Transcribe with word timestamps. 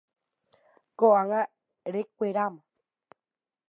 Ko'ág̃a 0.99 1.41
rekueráma. 1.93 2.61